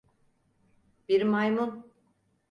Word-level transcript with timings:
Bir 1.09 1.23
maymun. 1.25 1.91